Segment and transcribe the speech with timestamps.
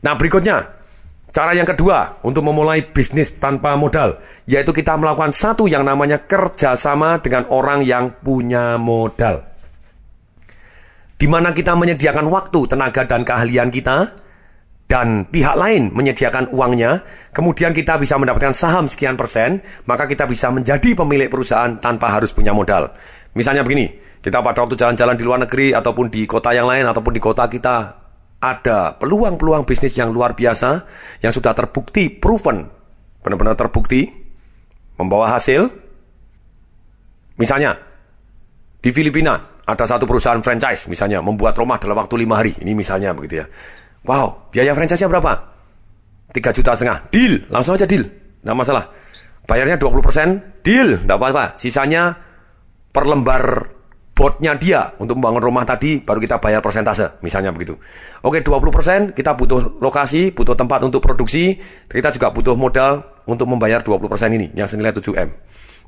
[0.00, 0.64] Nah berikutnya,
[1.28, 4.16] cara yang kedua untuk memulai bisnis tanpa modal,
[4.48, 9.44] yaitu kita melakukan satu yang namanya kerjasama dengan orang yang punya modal.
[11.20, 14.08] Di mana kita menyediakan waktu, tenaga, dan keahlian kita,
[14.90, 20.50] dan pihak lain menyediakan uangnya, kemudian kita bisa mendapatkan saham sekian persen, maka kita bisa
[20.50, 22.90] menjadi pemilik perusahaan tanpa harus punya modal.
[23.36, 23.86] Misalnya begini,
[24.18, 27.46] kita pada waktu jalan-jalan di luar negeri ataupun di kota yang lain ataupun di kota
[27.46, 28.00] kita
[28.40, 30.88] ada peluang-peluang bisnis yang luar biasa
[31.20, 32.64] yang sudah terbukti, proven,
[33.20, 34.08] benar-benar terbukti,
[34.96, 35.68] membawa hasil.
[37.36, 37.76] Misalnya,
[38.80, 42.56] di Filipina ada satu perusahaan franchise, misalnya membuat rumah dalam waktu lima hari.
[42.56, 43.46] Ini misalnya begitu ya.
[44.08, 45.32] Wow, biaya franchise-nya berapa?
[46.32, 46.98] 3 juta setengah.
[47.12, 48.08] Deal, langsung aja deal.
[48.40, 48.84] Nggak masalah.
[49.44, 51.04] Bayarnya 20%, deal.
[51.04, 51.44] Nggak apa-apa.
[51.60, 52.16] Sisanya
[52.90, 53.42] per lembar
[54.20, 57.80] botnya dia untuk membangun rumah tadi baru kita bayar persentase misalnya begitu.
[58.20, 61.56] Oke 20% kita butuh lokasi, butuh tempat untuk produksi,
[61.88, 63.96] kita juga butuh modal untuk membayar 20%
[64.36, 65.24] ini yang senilai 7M.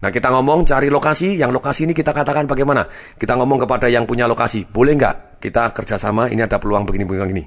[0.01, 2.89] Nah kita ngomong cari lokasi, yang lokasi ini kita katakan bagaimana?
[3.21, 7.45] Kita ngomong kepada yang punya lokasi, boleh nggak kita kerjasama, ini ada peluang begini-begini begini.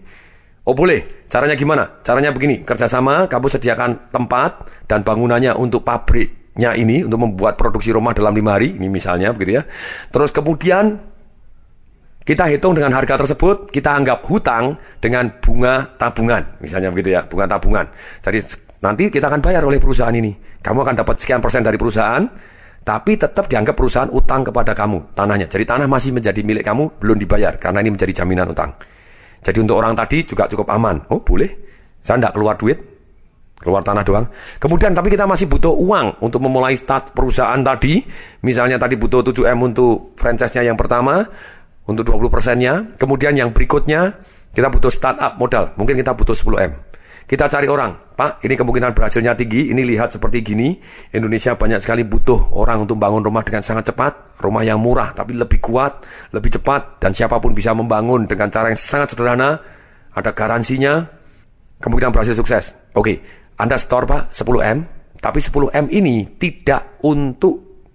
[0.70, 1.98] Oh boleh, caranya gimana?
[2.06, 7.92] Caranya begini, kerjasama kamu sediakan tempat dan bangunannya untuk pabrik nya ini untuk membuat produksi
[7.92, 9.64] rumah dalam lima hari, ini misalnya begitu ya.
[10.08, 10.96] Terus kemudian
[12.26, 17.46] kita hitung dengan harga tersebut, kita anggap hutang dengan bunga tabungan, misalnya begitu ya, bunga
[17.46, 17.86] tabungan.
[18.24, 18.40] Jadi
[18.82, 20.34] nanti kita akan bayar oleh perusahaan ini.
[20.64, 22.24] Kamu akan dapat sekian persen dari perusahaan,
[22.82, 25.52] tapi tetap dianggap perusahaan utang kepada kamu tanahnya.
[25.52, 28.74] Jadi tanah masih menjadi milik kamu, belum dibayar karena ini menjadi jaminan utang.
[29.46, 31.06] Jadi untuk orang tadi juga cukup aman.
[31.14, 31.52] Oh boleh,
[32.02, 32.95] saya tidak keluar duit,
[33.56, 34.26] keluar tanah doang.
[34.60, 38.04] Kemudian tapi kita masih butuh uang untuk memulai start perusahaan tadi.
[38.44, 41.24] Misalnya tadi butuh 7M untuk franchise-nya yang pertama,
[41.90, 42.74] untuk 20 persennya.
[43.00, 44.20] Kemudian yang berikutnya
[44.52, 45.72] kita butuh startup modal.
[45.80, 46.96] Mungkin kita butuh 10M.
[47.26, 50.78] Kita cari orang, Pak, ini kemungkinan berhasilnya tinggi, ini lihat seperti gini.
[51.10, 55.34] Indonesia banyak sekali butuh orang untuk bangun rumah dengan sangat cepat, rumah yang murah tapi
[55.34, 56.06] lebih kuat,
[56.38, 59.58] lebih cepat, dan siapa pun bisa membangun dengan cara yang sangat sederhana,
[60.14, 61.02] ada garansinya,
[61.82, 62.78] kemungkinan berhasil sukses.
[62.94, 64.78] Oke, anda store Pak 10M,
[65.24, 67.88] tapi 10M ini tidak untuk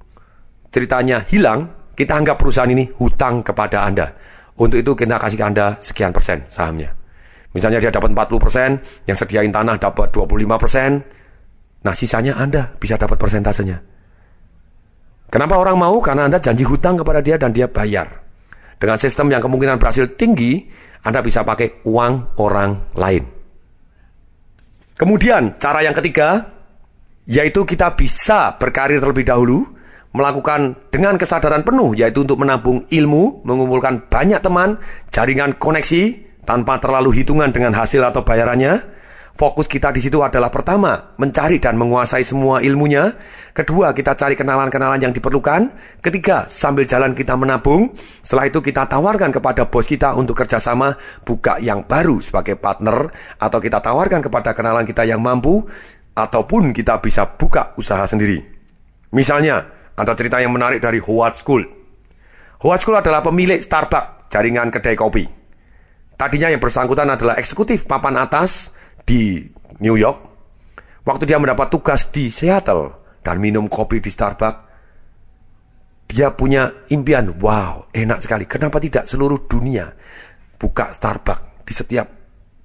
[0.72, 4.08] ceritanya hilang, kita anggap perusahaan ini hutang kepada Anda.
[4.56, 6.96] Untuk itu kita kasih ke Anda sekian persen sahamnya.
[7.52, 8.68] Misalnya dia dapat 40 persen,
[9.04, 10.90] yang sediain tanah dapat 25 persen,
[11.84, 13.84] nah sisanya Anda bisa dapat persentasenya.
[15.28, 16.00] Kenapa orang mau?
[16.00, 18.08] Karena Anda janji hutang kepada dia dan dia bayar.
[18.80, 20.64] Dengan sistem yang kemungkinan berhasil tinggi,
[21.04, 23.39] Anda bisa pakai uang orang lain.
[25.00, 26.44] Kemudian cara yang ketiga
[27.24, 29.64] yaitu kita bisa berkarir terlebih dahulu
[30.12, 34.76] melakukan dengan kesadaran penuh yaitu untuk menabung ilmu, mengumpulkan banyak teman,
[35.08, 38.76] jaringan koneksi tanpa terlalu hitungan dengan hasil atau bayarannya
[39.40, 43.08] Fokus kita di situ adalah pertama, mencari dan menguasai semua ilmunya.
[43.56, 45.72] Kedua, kita cari kenalan-kenalan yang diperlukan.
[46.04, 47.88] Ketiga, sambil jalan kita menabung.
[48.20, 50.92] Setelah itu kita tawarkan kepada bos kita untuk kerjasama
[51.24, 53.08] buka yang baru sebagai partner.
[53.40, 55.64] Atau kita tawarkan kepada kenalan kita yang mampu.
[56.12, 58.44] Ataupun kita bisa buka usaha sendiri.
[59.16, 59.64] Misalnya,
[59.96, 61.64] ada cerita yang menarik dari Howard School.
[62.60, 65.24] Howard School adalah pemilik Starbucks, jaringan kedai kopi.
[66.20, 68.76] Tadinya yang bersangkutan adalah eksekutif papan atas,
[69.10, 69.42] di
[69.82, 70.18] New York,
[71.02, 74.70] waktu dia mendapat tugas di Seattle dan minum kopi di Starbucks,
[76.06, 78.46] dia punya impian, wow, enak sekali.
[78.46, 79.90] Kenapa tidak seluruh dunia
[80.54, 82.06] buka Starbucks di setiap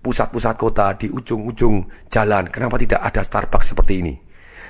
[0.06, 1.82] pusat-pusat kota, di ujung-ujung
[2.14, 2.46] jalan.
[2.54, 4.14] Kenapa tidak ada Starbucks seperti ini?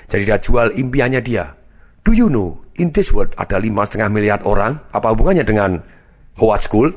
[0.07, 1.51] Jadi dia jual impiannya dia.
[2.07, 4.79] Do you know, in this world ada lima setengah miliar orang.
[4.95, 5.83] Apa hubungannya dengan
[6.39, 6.87] Howard School?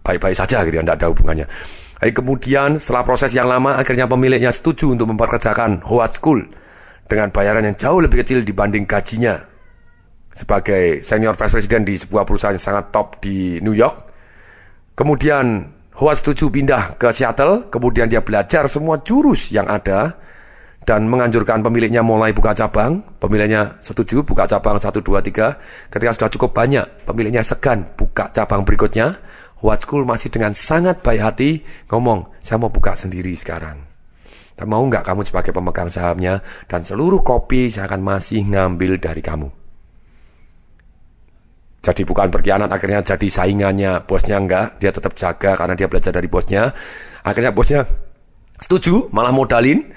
[0.00, 1.46] Baik-baik saja gitu ya, tidak ada hubungannya.
[2.02, 6.42] Kemudian setelah proses yang lama akhirnya pemiliknya setuju untuk memperkerjakan Howard School
[7.06, 9.38] dengan bayaran yang jauh lebih kecil dibanding gajinya
[10.34, 14.10] sebagai senior vice president di sebuah perusahaan yang sangat top di New York.
[14.98, 15.62] Kemudian
[15.94, 20.16] Howard setuju pindah ke Seattle, kemudian dia belajar semua jurus yang ada
[20.82, 23.04] dan menganjurkan pemiliknya mulai buka cabang.
[23.22, 25.92] Pemiliknya setuju buka cabang 1, 2, 3.
[25.92, 29.14] Ketika sudah cukup banyak, pemiliknya segan buka cabang berikutnya.
[29.62, 31.50] School masih dengan sangat baik hati
[31.86, 33.78] ngomong, saya mau buka sendiri sekarang.
[34.58, 39.22] Dan mau nggak kamu sebagai pemegang sahamnya dan seluruh kopi saya akan masih ngambil dari
[39.22, 39.48] kamu.
[41.82, 46.30] Jadi bukan berkhianat akhirnya jadi saingannya bosnya enggak, dia tetap jaga karena dia belajar dari
[46.30, 46.70] bosnya.
[47.26, 47.82] Akhirnya bosnya
[48.58, 49.90] setuju, malah modalin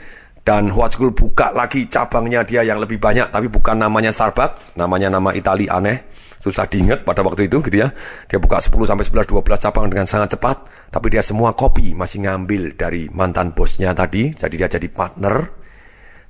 [0.45, 5.33] Dan School buka lagi cabangnya dia yang lebih banyak, tapi bukan namanya Starbucks, namanya nama
[5.33, 6.05] Itali aneh,
[6.45, 7.89] susah diingat pada waktu itu gitu ya.
[8.29, 12.29] Dia buka 10 sampai 11 12 cabang dengan sangat cepat, tapi dia semua kopi masih
[12.29, 15.35] ngambil dari mantan bosnya tadi, jadi dia jadi partner.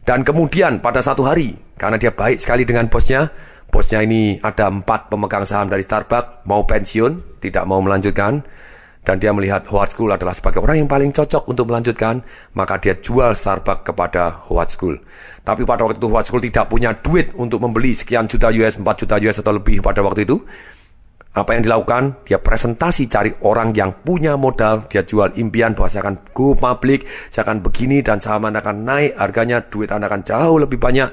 [0.08, 3.28] Dan kemudian pada satu hari, karena dia baik sekali dengan bosnya,
[3.68, 8.40] bosnya ini ada empat pemegang saham dari Starbucks, mau pensiun, tidak mau melanjutkan,
[9.06, 12.25] dan dia melihat Howard School adalah sebagai orang yang paling cocok untuk melanjutkan,
[12.57, 14.98] maka dia jual Starbucks kepada Howard School.
[15.46, 18.84] Tapi pada waktu itu Howard School tidak punya duit untuk membeli sekian juta US, 4
[18.84, 20.42] juta US atau lebih pada waktu itu.
[21.36, 22.25] Apa yang dilakukan?
[22.25, 27.06] Dia presentasi cari orang yang punya modal, dia jual impian bahwa saya akan go public,
[27.28, 31.12] saya akan begini dan saham Anda akan naik, harganya duit Anda akan jauh lebih banyak.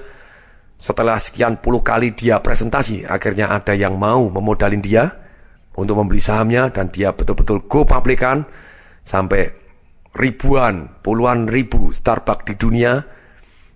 [0.79, 5.22] Setelah sekian puluh kali dia presentasi, akhirnya ada yang mau memodalin dia,
[5.77, 8.45] untuk membeli sahamnya dan dia betul-betul go publikan
[9.01, 9.49] sampai
[10.17, 12.93] ribuan, puluhan ribu Starbucks di dunia.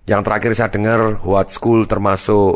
[0.06, 2.52] Yang terakhir saya dengar Howard School termasuk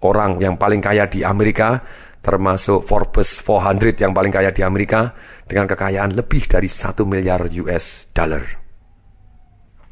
[0.00, 1.82] orang yang paling kaya di Amerika,
[2.24, 5.12] termasuk Forbes 400 yang paling kaya di Amerika
[5.44, 8.42] dengan kekayaan lebih dari 1 miliar US dollar.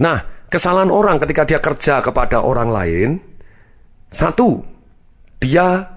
[0.01, 3.11] Nah, kesalahan orang ketika dia kerja kepada orang lain,
[4.11, 4.65] satu,
[5.39, 5.94] dia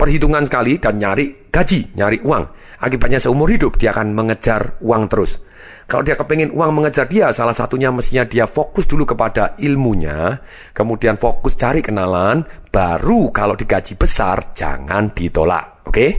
[0.00, 2.44] perhitungan sekali dan nyari gaji, nyari uang.
[2.80, 5.44] Akibatnya seumur hidup dia akan mengejar uang terus.
[5.84, 10.40] Kalau dia kepengen uang mengejar dia, salah satunya mestinya dia fokus dulu kepada ilmunya,
[10.72, 15.84] kemudian fokus cari kenalan, baru kalau digaji besar jangan ditolak.
[15.84, 15.92] Oke?
[15.92, 16.10] Okay?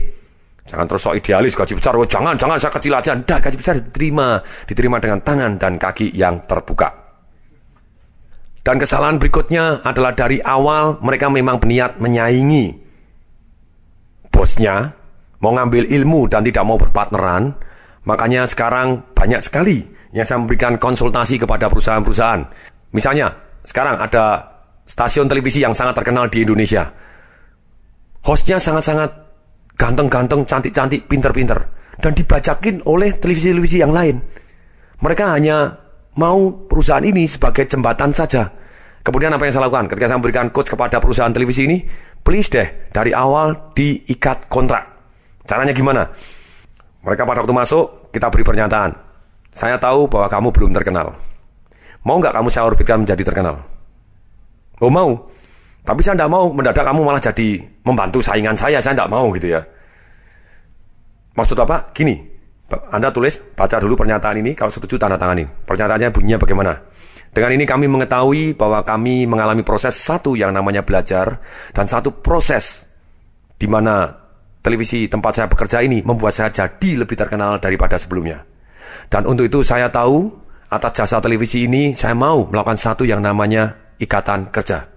[0.62, 3.12] Jangan terus sok idealis gaji besar, oh, jangan, jangan saya kecil aja.
[3.18, 4.38] Tidak, gaji besar diterima,
[4.68, 7.02] diterima dengan tangan dan kaki yang terbuka.
[8.62, 12.81] Dan kesalahan berikutnya adalah dari awal mereka memang berniat menyaingi
[14.32, 14.96] bosnya
[15.44, 17.52] mau ngambil ilmu dan tidak mau berpartneran,
[18.08, 19.84] makanya sekarang banyak sekali
[20.16, 22.42] yang saya memberikan konsultasi kepada perusahaan-perusahaan.
[22.96, 23.32] Misalnya,
[23.62, 24.52] sekarang ada
[24.88, 26.88] stasiun televisi yang sangat terkenal di Indonesia.
[28.22, 29.10] Hostnya sangat-sangat
[29.74, 31.58] ganteng-ganteng, cantik-cantik, pinter-pinter.
[31.98, 34.18] Dan dibajakin oleh televisi-televisi yang lain.
[35.02, 35.76] Mereka hanya
[36.18, 38.48] mau perusahaan ini sebagai jembatan saja.
[39.02, 39.90] Kemudian apa yang saya lakukan?
[39.90, 41.82] Ketika saya memberikan coach kepada perusahaan televisi ini,
[42.22, 44.88] please deh dari awal diikat kontrak.
[45.46, 46.06] Caranya gimana?
[47.02, 48.94] Mereka pada waktu masuk, kita beri pernyataan.
[49.52, 51.12] Saya tahu bahwa kamu belum terkenal.
[52.02, 53.62] Mau nggak kamu saya orbitkan menjadi terkenal?
[54.82, 55.30] Oh mau.
[55.82, 58.78] Tapi saya tidak mau mendadak kamu malah jadi membantu saingan saya.
[58.78, 59.60] Saya tidak mau gitu ya.
[61.34, 61.90] Maksud apa?
[61.90, 62.18] Gini,
[62.94, 64.54] Anda tulis, baca dulu pernyataan ini.
[64.54, 65.44] Kalau setuju, tanda tangani.
[65.44, 66.72] Pernyataannya bunyinya bagaimana?
[67.32, 71.40] Dengan ini kami mengetahui bahwa kami mengalami proses satu yang namanya belajar
[71.72, 72.92] dan satu proses
[73.56, 74.04] di mana
[74.60, 78.44] televisi tempat saya bekerja ini membuat saya jadi lebih terkenal daripada sebelumnya.
[79.08, 80.28] Dan untuk itu saya tahu
[80.68, 84.92] atas jasa televisi ini saya mau melakukan satu yang namanya ikatan kerja.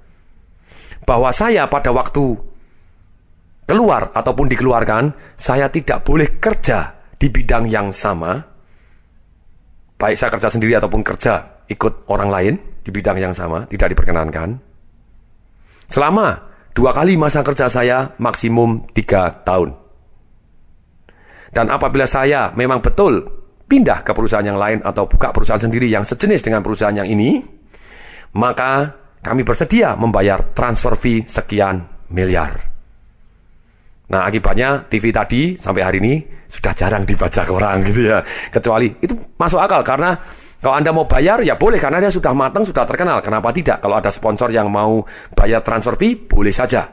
[1.07, 2.35] Bahwa saya pada waktu
[3.63, 8.43] keluar ataupun dikeluarkan, saya tidak boleh kerja di bidang yang sama.
[9.95, 12.53] Baik saya kerja sendiri ataupun kerja ikut orang lain
[12.85, 14.57] di bidang yang sama, tidak diperkenankan.
[15.89, 16.37] Selama
[16.73, 19.73] dua kali masa kerja saya maksimum tiga tahun.
[21.55, 23.23] Dan apabila saya memang betul
[23.65, 27.41] pindah ke perusahaan yang lain atau buka perusahaan sendiri yang sejenis dengan perusahaan yang ini,
[28.35, 28.91] maka
[29.23, 31.81] kami bersedia membayar transfer fee sekian
[32.13, 32.75] miliar.
[34.05, 36.13] Nah akibatnya TV tadi sampai hari ini
[36.45, 38.21] sudah jarang dibaca orang gitu ya.
[38.53, 40.13] Kecuali itu masuk akal karena
[40.65, 43.21] kalau Anda mau bayar, ya boleh karena dia sudah matang, sudah terkenal.
[43.21, 43.85] Kenapa tidak?
[43.85, 45.05] Kalau ada sponsor yang mau
[45.37, 46.89] bayar transfer fee, boleh saja.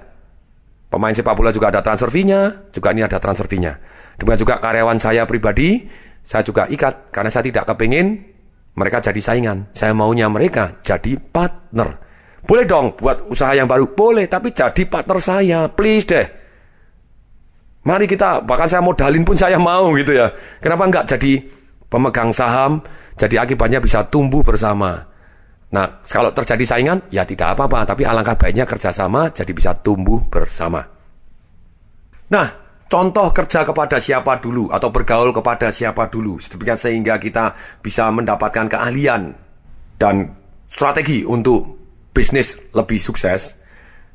[0.93, 3.81] Pemain sepak bola juga ada transfer fee-nya, juga ini ada transfer fee-nya.
[4.21, 5.89] Demikian juga karyawan saya pribadi,
[6.21, 8.21] saya juga ikat karena saya tidak kepingin
[8.77, 9.73] mereka jadi saingan.
[9.73, 11.97] Saya maunya mereka jadi partner.
[12.45, 16.29] Boleh dong buat usaha yang baru, boleh, tapi jadi partner saya, please deh.
[17.89, 20.29] Mari kita, bahkan saya modalin pun saya mau gitu ya.
[20.61, 21.41] Kenapa enggak jadi
[21.89, 22.85] pemegang saham,
[23.17, 25.13] jadi akibatnya bisa tumbuh bersama.
[25.73, 30.85] Nah, kalau terjadi saingan, ya tidak apa-apa, tapi alangkah baiknya kerjasama jadi bisa tumbuh bersama.
[32.29, 32.49] Nah,
[32.89, 38.69] contoh kerja kepada siapa dulu atau bergaul kepada siapa dulu, sedemikian sehingga kita bisa mendapatkan
[38.69, 39.33] keahlian
[39.97, 40.29] dan
[40.69, 41.65] strategi untuk
[42.13, 43.57] bisnis lebih sukses.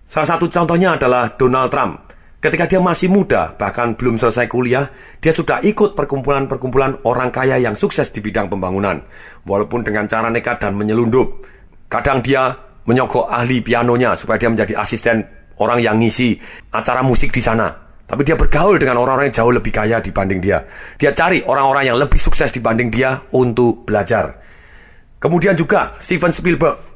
[0.06, 2.06] Salah satu contohnya adalah Donald Trump.
[2.38, 4.86] Ketika dia masih muda, bahkan belum selesai kuliah,
[5.17, 9.01] dia sudah ikut perkumpulan-perkumpulan orang kaya yang sukses di bidang pembangunan.
[9.41, 11.41] Walaupun dengan cara nekat dan menyelundup.
[11.89, 12.53] Kadang dia
[12.86, 15.25] menyogok ahli pianonya supaya dia menjadi asisten
[15.58, 16.38] orang yang ngisi
[16.77, 17.74] acara musik di sana.
[18.08, 20.62] Tapi dia bergaul dengan orang-orang yang jauh lebih kaya dibanding dia.
[20.96, 24.38] Dia cari orang-orang yang lebih sukses dibanding dia untuk belajar.
[25.17, 26.87] Kemudian juga Steven Spielberg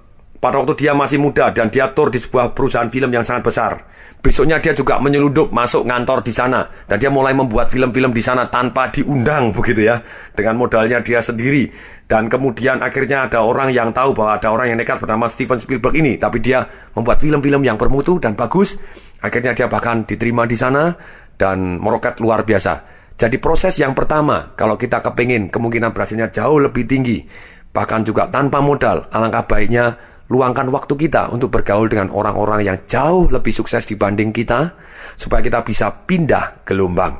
[0.41, 3.85] pada waktu dia masih muda dan dia tur di sebuah perusahaan film yang sangat besar.
[4.25, 8.49] Besoknya dia juga menyeludup masuk ngantor di sana dan dia mulai membuat film-film di sana
[8.49, 10.01] tanpa diundang begitu ya
[10.33, 11.69] dengan modalnya dia sendiri
[12.11, 15.95] dan kemudian akhirnya ada orang yang tahu bahwa ada orang yang nekat bernama Steven Spielberg
[15.95, 18.75] ini tapi dia membuat film-film yang bermutu dan bagus
[19.23, 20.91] akhirnya dia bahkan diterima di sana
[21.39, 22.83] dan meroket luar biasa
[23.15, 27.23] jadi proses yang pertama kalau kita kepingin kemungkinan berhasilnya jauh lebih tinggi
[27.71, 33.27] bahkan juga tanpa modal alangkah baiknya luangkan waktu kita untuk bergaul dengan orang-orang yang jauh
[33.27, 34.71] lebih sukses dibanding kita,
[35.19, 37.19] supaya kita bisa pindah gelombang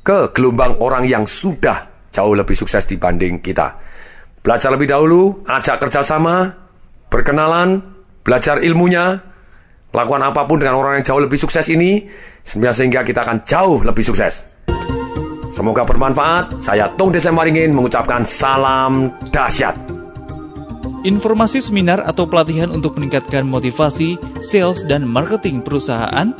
[0.00, 3.76] ke gelombang orang yang sudah jauh lebih sukses dibanding kita.
[4.40, 6.54] Belajar lebih dahulu, ajak kerjasama,
[7.10, 7.82] berkenalan,
[8.22, 9.18] belajar ilmunya,
[9.90, 12.06] lakukan apa pun dengan orang yang jauh lebih sukses ini,
[12.46, 14.46] sehingga kita akan jauh lebih sukses.
[15.50, 16.62] Semoga bermanfaat.
[16.62, 19.95] Saya Tung Desemaringin mengucapkan salam dahsyat.
[21.06, 26.34] Informasi seminar atau pelatihan untuk meningkatkan motivasi, sales, dan marketing perusahaan,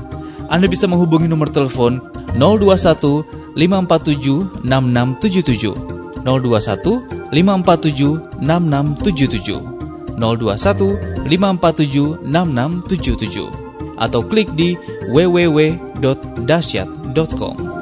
[0.50, 2.02] Anda bisa menghubungi nomor telepon
[2.34, 14.74] 021 547 6677 021 547 6677 021 547 6677 atau klik di
[15.14, 17.75] www.dasyat.com.